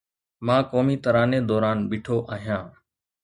[0.45, 2.65] مان قومي تراني دوران بيٺو آهيان